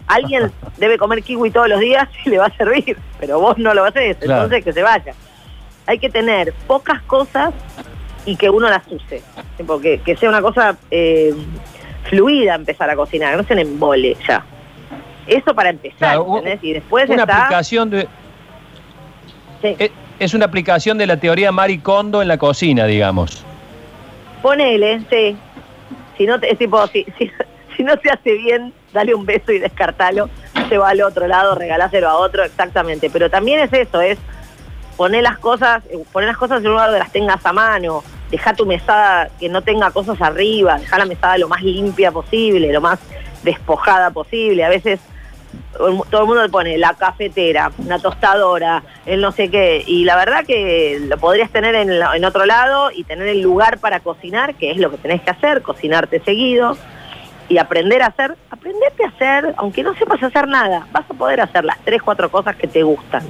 Alguien 0.06 0.52
debe 0.76 0.98
comer 0.98 1.22
kiwi 1.22 1.50
todos 1.50 1.68
los 1.68 1.80
días 1.80 2.08
y 2.24 2.30
le 2.30 2.38
va 2.38 2.46
a 2.46 2.56
servir, 2.56 2.96
pero 3.18 3.40
vos 3.40 3.58
no 3.58 3.74
lo 3.74 3.84
haces, 3.84 4.16
entonces 4.20 4.64
que 4.64 4.72
se 4.72 4.82
vaya 4.82 5.14
hay 5.90 5.98
que 5.98 6.08
tener 6.08 6.52
pocas 6.68 7.02
cosas 7.02 7.52
y 8.24 8.36
que 8.36 8.48
uno 8.48 8.70
las 8.70 8.86
use. 8.86 9.22
Porque 9.66 9.98
que 9.98 10.16
sea 10.16 10.28
una 10.28 10.40
cosa 10.40 10.76
eh, 10.88 11.34
fluida 12.08 12.54
empezar 12.54 12.88
a 12.90 12.94
cocinar, 12.94 13.36
no 13.36 13.42
se 13.42 13.56
le 13.56 13.62
embole 13.62 14.16
ya. 14.26 14.44
Eso 15.26 15.52
para 15.52 15.70
empezar, 15.70 16.20
Y 16.62 16.72
después 16.72 17.10
una 17.10 17.24
aplicación 17.24 17.90
de... 17.90 18.06
Eh, 19.62 19.90
es, 20.20 20.32
una 20.32 20.46
aplicación 20.46 20.96
de 20.96 21.08
la 21.08 21.16
teoría 21.16 21.50
Maricondo 21.50 22.22
en 22.22 22.28
la 22.28 22.38
cocina, 22.38 22.86
digamos. 22.86 23.44
Ponele, 24.42 25.00
sí. 25.10 25.36
Si 26.16 26.24
no, 26.24 26.36
es 26.36 26.56
tipo, 26.56 26.86
si, 26.86 27.04
si, 27.18 27.82
no 27.82 27.94
se 28.00 28.10
hace 28.10 28.34
bien, 28.34 28.72
dale 28.92 29.12
un 29.12 29.26
beso 29.26 29.50
y 29.50 29.58
descartalo. 29.58 30.30
Se 30.68 30.78
va 30.78 30.90
al 30.90 31.02
otro 31.02 31.26
lado, 31.26 31.56
regaláselo 31.56 32.08
a 32.08 32.16
otro, 32.16 32.44
exactamente. 32.44 33.10
Pero 33.10 33.28
también 33.28 33.60
es 33.60 33.72
eso, 33.72 34.00
es 34.00 34.18
poner 35.00 35.22
las 35.22 35.38
cosas, 35.38 35.82
eh, 35.88 35.98
las 36.12 36.36
cosas 36.36 36.60
en 36.60 36.66
un 36.66 36.72
lugar 36.72 36.88
donde 36.88 36.98
las 36.98 37.10
tengas 37.10 37.46
a 37.46 37.54
mano, 37.54 38.04
deja 38.30 38.52
tu 38.52 38.66
mesada 38.66 39.30
que 39.40 39.48
no 39.48 39.62
tenga 39.62 39.90
cosas 39.92 40.20
arriba, 40.20 40.78
deja 40.78 40.98
la 40.98 41.06
mesada 41.06 41.38
lo 41.38 41.48
más 41.48 41.62
limpia 41.62 42.12
posible, 42.12 42.70
lo 42.70 42.82
más 42.82 42.98
despojada 43.42 44.10
posible. 44.10 44.62
A 44.62 44.68
veces 44.68 45.00
todo 45.72 46.20
el 46.20 46.26
mundo 46.26 46.42
le 46.42 46.50
pone 46.50 46.76
la 46.76 46.92
cafetera, 46.92 47.72
una 47.78 47.98
tostadora, 47.98 48.82
el 49.06 49.22
no 49.22 49.32
sé 49.32 49.50
qué, 49.50 49.82
y 49.86 50.04
la 50.04 50.16
verdad 50.16 50.44
que 50.44 51.00
lo 51.08 51.16
podrías 51.16 51.48
tener 51.48 51.74
en, 51.76 51.90
en 51.90 52.24
otro 52.26 52.44
lado 52.44 52.90
y 52.90 53.04
tener 53.04 53.26
el 53.28 53.40
lugar 53.40 53.78
para 53.78 54.00
cocinar, 54.00 54.54
que 54.56 54.70
es 54.70 54.76
lo 54.76 54.90
que 54.90 54.98
tenés 54.98 55.22
que 55.22 55.30
hacer, 55.30 55.62
cocinarte 55.62 56.20
seguido 56.20 56.76
y 57.48 57.56
aprender 57.56 58.02
a 58.02 58.08
hacer, 58.08 58.36
aprenderte 58.50 59.02
a 59.06 59.08
hacer, 59.08 59.54
aunque 59.56 59.82
no 59.82 59.94
sepas 59.94 60.22
hacer 60.22 60.46
nada, 60.46 60.86
vas 60.92 61.10
a 61.10 61.14
poder 61.14 61.40
hacer 61.40 61.64
las 61.64 61.78
tres, 61.86 62.02
cuatro 62.02 62.30
cosas 62.30 62.54
que 62.54 62.66
te 62.66 62.82
gustan 62.82 63.22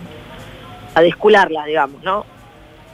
a 1.00 1.02
descularla, 1.02 1.64
digamos, 1.64 2.02
¿no? 2.02 2.24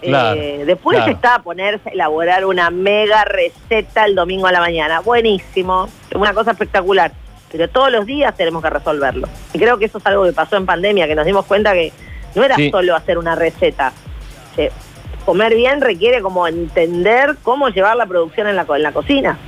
Eh, 0.02 0.62
después 0.66 0.98
está 1.08 1.36
a 1.36 1.42
ponerse 1.42 1.88
a 1.88 1.92
elaborar 1.92 2.44
una 2.44 2.70
mega 2.70 3.24
receta 3.24 4.04
el 4.04 4.14
domingo 4.14 4.46
a 4.46 4.52
la 4.52 4.60
mañana. 4.60 5.00
Buenísimo, 5.00 5.88
una 6.14 6.32
cosa 6.32 6.52
espectacular. 6.52 7.12
Pero 7.50 7.68
todos 7.68 7.90
los 7.90 8.06
días 8.06 8.36
tenemos 8.36 8.62
que 8.62 8.70
resolverlo. 8.70 9.28
Y 9.52 9.58
creo 9.58 9.78
que 9.78 9.86
eso 9.86 9.98
es 9.98 10.06
algo 10.06 10.24
que 10.24 10.32
pasó 10.32 10.56
en 10.56 10.66
pandemia, 10.66 11.06
que 11.06 11.14
nos 11.14 11.24
dimos 11.24 11.46
cuenta 11.46 11.72
que 11.72 11.92
no 12.34 12.44
era 12.44 12.56
solo 12.70 12.94
hacer 12.94 13.18
una 13.18 13.34
receta. 13.34 13.92
comer 15.24 15.54
bien 15.54 15.80
requiere 15.80 16.20
como 16.20 16.46
entender 16.46 17.36
cómo 17.42 17.68
llevar 17.68 17.96
la 17.96 18.06
producción 18.06 18.48
en 18.48 18.56
la, 18.56 18.66
en 18.68 18.82
la 18.82 18.92
cocina. 18.92 19.38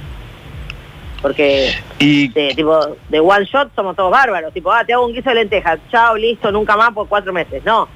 Porque 1.20 1.72
Y 1.98 2.28
de, 2.28 2.54
tipo, 2.54 2.78
de 3.08 3.20
one 3.20 3.44
shot 3.44 3.74
somos 3.74 3.96
todos 3.96 4.10
bárbaros. 4.10 4.52
Tipo, 4.52 4.72
ah, 4.72 4.84
te 4.84 4.92
hago 4.92 5.04
un 5.04 5.12
guiso 5.12 5.28
de 5.30 5.34
lentejas, 5.34 5.80
chao, 5.90 6.16
listo, 6.16 6.52
nunca 6.52 6.76
más 6.76 6.92
por 6.92 7.08
cuatro 7.08 7.32
meses. 7.32 7.62
No. 7.64 7.88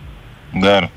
Claro. 0.52 0.90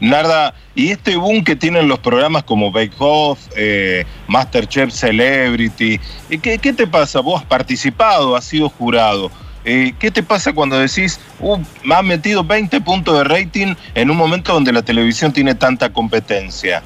Narda, 0.00 0.54
y 0.74 0.90
este 0.90 1.16
boom 1.16 1.44
que 1.44 1.54
tienen 1.54 1.86
los 1.86 1.98
programas 2.00 2.42
como 2.42 2.72
Bake 2.72 2.94
Off, 2.98 3.38
eh, 3.56 4.04
Masterchef 4.26 4.90
Celebrity, 4.90 6.00
eh, 6.28 6.38
¿qué, 6.38 6.72
te 6.72 6.86
pasa? 6.86 7.20
Vos 7.20 7.40
has 7.40 7.46
participado, 7.46 8.34
has 8.34 8.44
sido 8.44 8.68
jurado. 8.68 9.30
Eh, 9.64 9.94
¿Qué 10.00 10.10
te 10.10 10.24
pasa 10.24 10.52
cuando 10.52 10.76
decís, 10.76 11.20
uh, 11.38 11.56
me 11.84 11.94
has 11.94 12.02
metido 12.02 12.42
20 12.42 12.80
puntos 12.80 13.16
de 13.16 13.24
rating 13.24 13.74
en 13.94 14.10
un 14.10 14.16
momento 14.16 14.52
donde 14.52 14.72
la 14.72 14.82
televisión 14.82 15.32
tiene 15.32 15.54
tanta 15.54 15.92
competencia? 15.92 16.82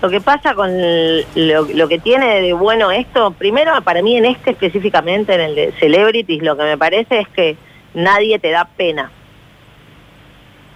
Lo 0.00 0.10
que 0.10 0.20
pasa 0.20 0.54
con 0.54 0.68
lo, 0.76 1.62
lo 1.62 1.88
que 1.88 2.00
tiene 2.00 2.40
de 2.40 2.52
bueno 2.54 2.90
esto, 2.90 3.30
primero 3.30 3.80
para 3.82 4.02
mí 4.02 4.16
en 4.16 4.24
este 4.24 4.50
específicamente, 4.50 5.32
en 5.34 5.40
el 5.42 5.54
de 5.54 5.72
Celebrities, 5.78 6.42
lo 6.42 6.56
que 6.56 6.64
me 6.64 6.76
parece 6.76 7.20
es 7.20 7.28
que 7.28 7.56
nadie 7.94 8.40
te 8.40 8.50
da 8.50 8.64
pena. 8.64 9.12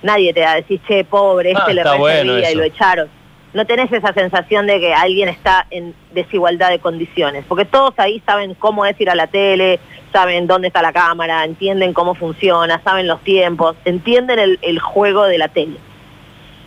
Nadie 0.03 0.33
te 0.33 0.41
da 0.41 0.55
decir, 0.55 0.81
che, 0.87 1.05
pobre, 1.05 1.53
este 1.53 1.71
Ah, 1.71 1.75
le 1.75 1.99
bueno 1.99 2.39
y 2.39 2.55
lo 2.55 2.63
echaron. 2.63 3.09
No 3.55 3.65
tenés 3.65 3.91
esa 3.91 4.13
sensación 4.13 4.67
de 4.67 4.79
que 4.79 4.93
alguien 4.93 5.29
está 5.29 5.67
en 5.71 5.95
desigualdad 6.13 6.69
de 6.71 6.79
condiciones, 6.79 7.45
porque 7.49 7.65
todos 7.65 7.95
ahí 7.97 8.23
saben 8.27 8.55
cómo 8.55 8.85
es 8.85 9.01
ir 9.01 9.09
a 9.09 9.15
la 9.15 9.29
tele, 9.29 9.81
saben 10.13 10.47
dónde 10.47 10.69
está 10.69 10.83
la 10.83 10.93
cámara, 10.93 11.43
entienden 11.45 11.95
cómo 11.95 12.15
funciona, 12.15 12.81
saben 12.85 13.07
los 13.07 13.21
tiempos, 13.23 13.77
entienden 13.85 14.39
el, 14.39 14.59
el 14.63 14.79
juego 14.79 15.25
de 15.25 15.39
la 15.39 15.49
tele. 15.49 15.79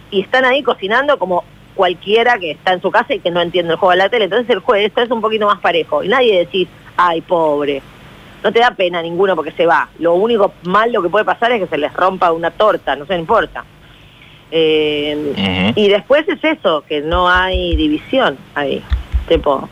Y 0.09 0.21
están 0.21 0.45
ahí 0.45 0.63
cocinando 0.63 1.19
como 1.19 1.43
cualquiera 1.75 2.37
que 2.39 2.51
está 2.51 2.73
en 2.73 2.81
su 2.81 2.91
casa 2.91 3.13
y 3.13 3.19
que 3.19 3.31
no 3.31 3.39
entiende 3.39 3.73
el 3.73 3.77
juego 3.79 3.91
de 3.91 3.97
la 3.97 4.09
tele. 4.09 4.25
Entonces 4.25 4.49
el 4.49 4.59
juego 4.59 4.85
esto 4.85 5.01
es 5.01 5.11
un 5.11 5.21
poquito 5.21 5.45
más 5.45 5.59
parejo. 5.59 6.03
Y 6.03 6.07
nadie 6.07 6.39
decís, 6.39 6.67
ay, 6.97 7.21
pobre. 7.21 7.81
No 8.43 8.51
te 8.51 8.59
da 8.59 8.71
pena 8.71 9.01
ninguno 9.01 9.35
porque 9.35 9.51
se 9.51 9.65
va. 9.65 9.89
Lo 9.99 10.13
único 10.13 10.53
malo 10.63 11.01
que 11.01 11.09
puede 11.09 11.25
pasar 11.25 11.51
es 11.51 11.61
que 11.61 11.67
se 11.67 11.77
les 11.77 11.91
rompa 11.93 12.31
una 12.31 12.51
torta, 12.51 12.95
no 12.95 13.05
se 13.05 13.15
importa. 13.15 13.65
Eh, 14.51 15.73
y 15.75 15.89
después 15.89 16.27
es 16.27 16.43
eso, 16.43 16.83
que 16.87 17.01
no 17.01 17.29
hay 17.29 17.75
división 17.75 18.37
ahí. 18.55 18.83
Tipo, 19.27 19.69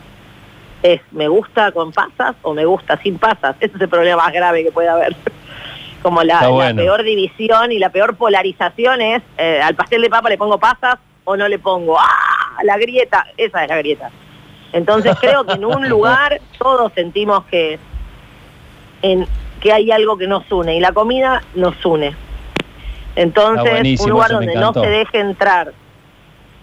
es 0.82 1.00
me 1.10 1.28
gusta 1.28 1.72
con 1.72 1.92
pasas 1.92 2.36
o 2.42 2.54
me 2.54 2.64
gusta 2.64 2.96
sin 3.02 3.18
pasas. 3.18 3.56
Ese 3.60 3.74
es 3.76 3.80
el 3.80 3.88
problema 3.88 4.24
más 4.24 4.32
grave 4.32 4.64
que 4.64 4.70
puede 4.70 4.88
haber. 4.88 5.16
Como 6.02 6.22
la, 6.22 6.34
Está 6.34 6.46
la 6.46 6.52
bueno. 6.52 6.82
peor 6.82 7.02
división 7.02 7.72
y 7.72 7.78
la 7.78 7.90
peor 7.90 8.14
polarización 8.16 9.00
es 9.00 9.22
eh, 9.36 9.60
al 9.60 9.74
pastel 9.74 10.02
de 10.02 10.08
papa 10.08 10.28
le 10.28 10.38
pongo 10.38 10.58
pasas 10.58 10.96
o 11.24 11.36
no 11.36 11.48
le 11.48 11.58
pongo. 11.58 11.98
¡Ah! 11.98 12.62
La 12.62 12.76
grieta, 12.76 13.26
esa 13.36 13.64
es 13.64 13.68
la 13.68 13.76
grieta. 13.78 14.10
Entonces 14.72 15.16
creo 15.20 15.44
que 15.44 15.54
en 15.54 15.64
un 15.64 15.88
lugar 15.88 16.40
todos 16.58 16.92
sentimos 16.92 17.44
que, 17.46 17.78
en, 19.02 19.26
que 19.60 19.72
hay 19.72 19.90
algo 19.90 20.16
que 20.16 20.26
nos 20.26 20.50
une 20.50 20.76
y 20.76 20.80
la 20.80 20.92
comida 20.92 21.42
nos 21.54 21.84
une. 21.84 22.14
Entonces, 23.16 24.00
un 24.00 24.10
lugar 24.10 24.30
donde 24.30 24.54
no 24.54 24.72
se 24.72 24.88
deje 24.88 25.18
entrar 25.18 25.72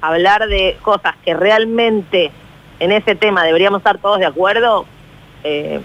hablar 0.02 0.48
de 0.48 0.78
cosas 0.82 1.16
que 1.24 1.34
realmente 1.34 2.32
en 2.80 2.92
ese 2.92 3.16
tema 3.16 3.44
deberíamos 3.44 3.80
estar 3.80 3.98
todos 3.98 4.20
de 4.20 4.26
acuerdo, 4.26 4.86
eh, 5.44 5.80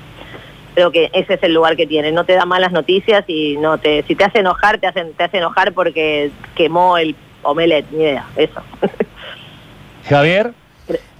creo 0.74 0.90
que 0.90 1.10
ese 1.12 1.34
es 1.34 1.42
el 1.42 1.54
lugar 1.54 1.76
que 1.76 1.86
tiene. 1.86 2.12
No 2.12 2.24
te 2.24 2.34
da 2.34 2.44
malas 2.44 2.72
noticias 2.72 3.24
y 3.28 3.56
no 3.56 3.78
te, 3.78 4.02
si 4.04 4.14
te 4.14 4.24
hace 4.24 4.40
enojar, 4.40 4.78
te 4.78 4.86
hacen, 4.86 5.12
te 5.14 5.24
hace 5.24 5.38
enojar 5.38 5.72
porque 5.72 6.30
quemó 6.54 6.98
el 6.98 7.14
omelette, 7.42 7.90
ni 7.92 8.02
idea, 8.02 8.26
eso. 8.36 8.60
Javier, 10.08 10.52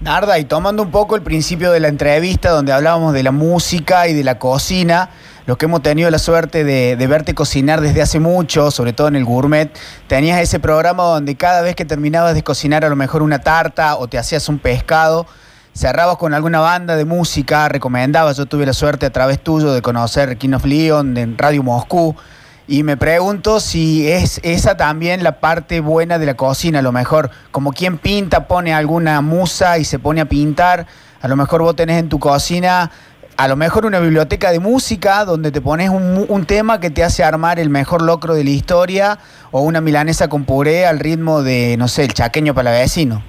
Narda, 0.00 0.38
y 0.38 0.47
tomando 0.47 0.83
un 0.83 0.90
poco 0.90 1.14
el 1.14 1.21
principio 1.21 1.73
de 1.73 1.78
la 1.78 1.88
entrevista 1.88 2.49
donde 2.50 2.73
hablábamos 2.73 3.12
de 3.12 3.23
la 3.23 3.33
música 3.33 4.09
y 4.09 4.14
de 4.14 4.25
la 4.25 4.38
cocina, 4.38 5.11
los 5.45 5.59
que 5.59 5.66
hemos 5.66 5.83
tenido 5.83 6.11
la 6.11 6.19
suerte 6.19 6.64
de, 6.64 6.97
de 6.97 7.07
verte 7.07 7.35
cocinar 7.35 7.83
desde 7.83 8.00
hace 8.00 8.19
mucho, 8.19 8.71
sobre 8.71 8.95
todo 8.95 9.09
en 9.09 9.16
el 9.16 9.26
gourmet, 9.26 9.71
tenías 10.07 10.40
ese 10.40 10.59
programa 10.59 11.02
donde 11.02 11.35
cada 11.35 11.61
vez 11.61 11.76
que 11.76 11.85
terminabas 11.85 12.35
de 12.35 12.42
cocinar 12.42 12.83
a 12.83 12.88
lo 12.88 12.97
mejor 12.97 13.21
una 13.21 13.40
tarta 13.40 13.97
o 13.97 14.09
te 14.09 14.16
hacías 14.16 14.49
un 14.49 14.59
pescado, 14.59 15.26
cerrabas 15.75 16.16
con 16.16 16.33
alguna 16.33 16.61
banda 16.61 16.97
de 16.97 17.04
música, 17.04 17.69
recomendabas, 17.69 18.38
yo 18.38 18.47
tuve 18.47 18.64
la 18.64 18.73
suerte 18.73 19.04
a 19.04 19.11
través 19.11 19.38
tuyo 19.45 19.75
de 19.75 19.83
conocer 19.83 20.38
King 20.38 20.54
of 20.54 20.64
Leon 20.64 21.14
en 21.19 21.37
Radio 21.37 21.62
Moscú, 21.62 22.16
y 22.70 22.84
me 22.84 22.96
pregunto 22.96 23.58
si 23.58 24.08
es 24.08 24.38
esa 24.44 24.76
también 24.76 25.24
la 25.24 25.40
parte 25.40 25.80
buena 25.80 26.20
de 26.20 26.26
la 26.26 26.34
cocina, 26.34 26.78
a 26.78 26.82
lo 26.82 26.92
mejor 26.92 27.30
como 27.50 27.72
quien 27.72 27.98
pinta 27.98 28.46
pone 28.46 28.72
alguna 28.72 29.20
musa 29.22 29.78
y 29.78 29.84
se 29.84 29.98
pone 29.98 30.20
a 30.20 30.26
pintar, 30.26 30.86
a 31.20 31.26
lo 31.26 31.34
mejor 31.34 31.62
vos 31.62 31.74
tenés 31.74 31.98
en 31.98 32.08
tu 32.08 32.20
cocina 32.20 32.92
a 33.36 33.48
lo 33.48 33.56
mejor 33.56 33.86
una 33.86 33.98
biblioteca 33.98 34.52
de 34.52 34.60
música 34.60 35.24
donde 35.24 35.50
te 35.50 35.60
pones 35.60 35.90
un, 35.90 36.24
un 36.28 36.44
tema 36.46 36.78
que 36.78 36.90
te 36.90 37.02
hace 37.02 37.24
armar 37.24 37.58
el 37.58 37.70
mejor 37.70 38.02
locro 38.02 38.34
de 38.34 38.44
la 38.44 38.50
historia 38.50 39.18
o 39.50 39.62
una 39.62 39.80
milanesa 39.80 40.28
con 40.28 40.44
puré 40.44 40.86
al 40.86 41.00
ritmo 41.00 41.42
de, 41.42 41.74
no 41.76 41.88
sé, 41.88 42.04
el 42.04 42.14
chaqueño 42.14 42.54
para 42.54 42.70
vecino. 42.70 43.20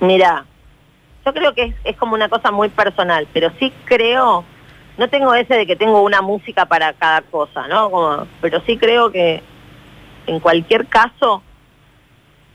Mira, 0.00 0.44
yo 1.24 1.32
creo 1.32 1.54
que 1.54 1.62
es, 1.62 1.74
es 1.84 1.96
como 1.96 2.14
una 2.14 2.28
cosa 2.28 2.50
muy 2.50 2.70
personal, 2.70 3.28
pero 3.32 3.52
sí 3.60 3.72
creo, 3.84 4.44
no 4.98 5.08
tengo 5.08 5.32
ese 5.34 5.54
de 5.54 5.66
que 5.66 5.76
tengo 5.76 6.02
una 6.02 6.20
música 6.20 6.66
para 6.66 6.92
cada 6.92 7.22
cosa, 7.22 7.66
¿no? 7.68 8.26
Pero 8.40 8.60
sí 8.66 8.76
creo 8.76 9.10
que 9.10 9.42
en 10.26 10.40
cualquier 10.40 10.86
caso, 10.86 11.42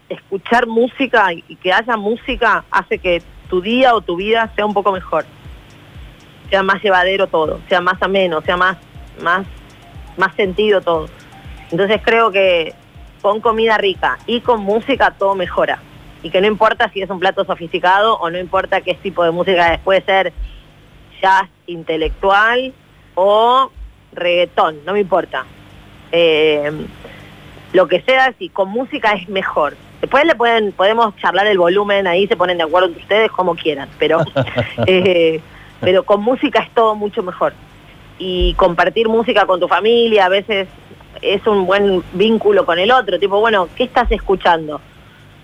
escuchar 0.10 0.68
música 0.68 1.34
y 1.34 1.44
y 1.48 1.56
que 1.56 1.74
haya 1.74 1.98
música 1.98 2.66
hace 2.70 3.00
que 3.00 3.24
tu 3.50 3.62
día 3.62 3.96
o 3.96 4.02
tu 4.02 4.18
vida 4.18 4.52
sea 4.56 4.66
un 4.66 4.74
poco 4.74 4.92
mejor, 4.92 5.26
sea 6.50 6.64
más 6.64 6.84
llevadero 6.84 7.28
todo, 7.28 7.62
sea 7.70 7.82
más 7.82 8.02
ameno, 8.02 8.42
sea 8.42 8.58
más, 8.58 8.78
más, 9.22 9.46
más 10.18 10.36
sentido 10.36 10.82
todo. 10.82 11.08
Entonces 11.72 12.02
creo 12.04 12.32
que 12.32 12.74
con 13.22 13.40
comida 13.40 13.78
rica 13.78 14.18
y 14.28 14.42
con 14.42 14.62
música 14.62 15.12
todo 15.12 15.34
mejora. 15.34 15.82
Y 16.22 16.30
que 16.30 16.42
no 16.42 16.48
importa 16.48 16.90
si 16.92 17.02
es 17.02 17.10
un 17.10 17.20
plato 17.20 17.46
sofisticado 17.46 18.18
o 18.18 18.30
no 18.30 18.38
importa 18.38 18.82
qué 18.82 18.94
tipo 18.96 19.24
de 19.24 19.32
música 19.32 19.74
es, 19.74 19.80
puede 19.80 20.02
ser 20.04 20.34
jazz 21.24 21.50
intelectual 21.68 22.74
o 23.16 23.72
reggaetón, 24.12 24.80
no 24.86 24.94
me 24.94 25.00
importa. 25.00 25.46
Eh, 26.12 26.72
lo 27.72 27.88
que 27.88 28.02
sea, 28.02 28.34
si 28.38 28.50
con 28.50 28.70
música 28.70 29.14
es 29.14 29.28
mejor. 29.30 29.76
Después 30.02 30.26
le 30.26 30.36
pueden, 30.36 30.74
podemos 30.74 31.16
charlar 31.18 31.48
el 31.48 31.58
volumen, 31.58 32.06
ahí 32.08 32.28
se 32.28 32.36
ponen 32.36 32.58
de 32.58 32.64
acuerdo 32.64 32.90
entre 32.90 33.02
ustedes 33.02 33.32
como 33.32 33.56
quieran, 33.56 33.88
pero, 33.98 34.20
eh, 34.86 35.40
pero 35.80 36.04
con 36.04 36.22
música 36.22 36.60
es 36.60 36.70
todo 36.74 36.94
mucho 36.94 37.24
mejor. 37.24 37.54
Y 38.20 38.54
compartir 38.56 39.08
música 39.08 39.46
con 39.46 39.60
tu 39.60 39.68
familia 39.68 40.26
a 40.26 40.30
veces 40.30 40.68
es 41.22 41.48
un 41.48 41.66
buen 41.66 42.04
vínculo 42.14 42.66
con 42.66 42.78
el 42.80 42.92
otro, 42.92 43.18
tipo, 43.18 43.40
bueno, 43.40 43.70
¿qué 43.76 43.86
estás 43.86 44.12
escuchando? 44.12 44.82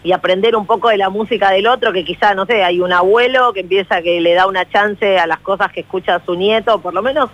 Y 0.03 0.13
aprender 0.13 0.55
un 0.55 0.65
poco 0.65 0.89
de 0.89 0.97
la 0.97 1.09
música 1.09 1.51
del 1.51 1.67
otro, 1.67 1.91
que 1.91 2.05
quizá, 2.05 2.33
no 2.33 2.45
sé, 2.45 2.63
hay 2.63 2.79
un 2.79 2.93
abuelo 2.93 3.51
que 3.53 3.61
empieza 3.61 4.01
que 4.01 4.21
le 4.21 4.33
da 4.33 4.47
una 4.47 4.69
chance 4.69 5.17
a 5.17 5.27
las 5.27 5.39
cosas 5.39 5.71
que 5.71 5.81
escucha 5.81 6.21
su 6.25 6.35
nieto, 6.35 6.79
por 6.79 6.93
lo 6.93 7.01
menos 7.01 7.29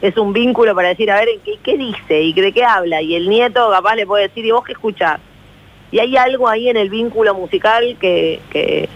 es 0.00 0.16
un 0.16 0.32
vínculo 0.32 0.74
para 0.74 0.88
decir, 0.88 1.10
a 1.10 1.16
ver, 1.16 1.28
¿qué, 1.44 1.58
qué 1.62 1.76
dice 1.76 2.22
y 2.22 2.32
de 2.32 2.52
qué 2.52 2.62
habla? 2.62 3.00
Y 3.00 3.14
el 3.14 3.28
nieto 3.28 3.70
capaz 3.70 3.94
le 3.96 4.06
puede 4.06 4.28
decir, 4.28 4.44
¿y 4.44 4.50
vos 4.50 4.64
qué 4.64 4.72
escuchás? 4.72 5.18
Y 5.90 5.98
hay 5.98 6.16
algo 6.16 6.48
ahí 6.48 6.68
en 6.68 6.76
el 6.76 6.90
vínculo 6.90 7.34
musical 7.34 7.96
que, 8.00 8.40
que, 8.50 8.88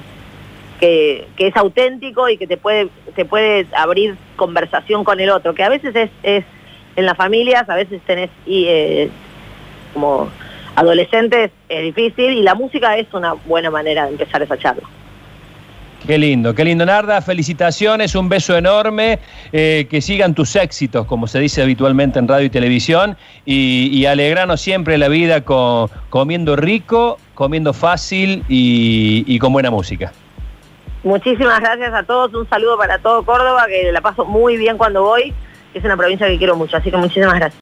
que, 0.79 1.27
es 1.39 1.57
auténtico 1.57 2.29
y 2.29 2.37
que 2.37 2.47
te 2.47 2.57
puede, 2.57 2.89
te 3.15 3.25
puede 3.25 3.67
abrir 3.73 4.17
conversación 4.37 5.05
con 5.05 5.21
el 5.21 5.31
otro, 5.31 5.55
que 5.55 5.63
a 5.63 5.69
veces 5.69 5.95
es, 5.95 6.11
es 6.23 6.45
en 6.97 7.07
las 7.07 7.17
familias, 7.17 7.69
a 7.69 7.75
veces 7.75 8.01
tenés 8.07 8.31
y, 8.45 8.67
eh, 8.67 9.11
como 9.95 10.29
adolescentes, 10.79 11.51
es 11.69 11.83
difícil 11.83 12.31
y 12.33 12.43
la 12.43 12.55
música 12.55 12.97
es 12.97 13.13
una 13.13 13.33
buena 13.33 13.71
manera 13.71 14.05
de 14.05 14.13
empezar 14.13 14.43
esa 14.43 14.57
charla. 14.57 14.89
Qué 16.07 16.17
lindo, 16.17 16.55
qué 16.55 16.65
lindo, 16.65 16.87
Narda. 16.87 17.21
Felicitaciones, 17.21 18.15
un 18.15 18.29
beso 18.29 18.57
enorme. 18.57 19.19
eh, 19.53 19.87
que 19.91 20.01
sigan 20.01 20.35
tus 20.35 20.55
éxitos, 20.57 21.07
como 21.07 21.27
se 21.27 21.41
dice 21.41 21.61
habitualmente 21.63 22.19
en 22.19 22.29
radio 22.29 22.47
y 22.47 22.51
televisión. 22.51 23.17
Y, 23.45 23.91
y 23.93 24.07
alegranos 24.07 24.61
siempre 24.61 24.97
la 24.97 25.09
vida 25.09 25.43
con, 25.43 25.91
comiendo 26.09 26.57
rico, 26.57 27.19
comiendo 27.35 27.73
fácil 27.73 28.45
y, 28.49 29.25
y 29.27 29.39
con 29.39 29.53
buena 29.53 29.71
música. 29.71 30.13
Muchísimas 31.03 31.61
gracias 31.61 31.95
a 31.95 32.03
todos, 32.03 32.35
un 32.35 32.49
saludo 32.49 32.77
para 32.77 32.99
todo 32.99 33.25
Córdoba, 33.25 33.67
que 33.69 33.93
la 33.93 34.01
paso 34.01 34.25
muy 34.25 34.57
bien 34.57 34.77
cuando 34.77 35.03
voy, 35.03 35.33
que 35.73 35.79
es 35.79 35.85
una 35.85 35.97
provincia 35.97 36.27
que 36.27 36.39
quiero 36.39 36.57
mucho, 36.57 36.77
así 36.77 36.91
que 36.91 36.97
muchísimas 36.97 37.35
gracias. 37.35 37.55